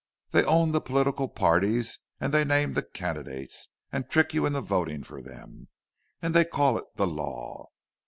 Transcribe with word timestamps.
They 0.31 0.43
own 0.43 0.71
the 0.71 0.81
political 0.81 1.27
parties, 1.29 1.99
and 2.19 2.33
they 2.33 2.43
name 2.43 2.71
the 2.71 2.81
candidates, 2.81 3.69
and 3.91 4.09
trick 4.09 4.33
you 4.33 4.47
into 4.47 4.59
voting 4.61 5.03
for 5.03 5.21
them—and 5.21 6.33
they 6.35 6.43
call 6.43 6.75
it 6.79 6.85
the 6.95 7.05
law! 7.05 7.67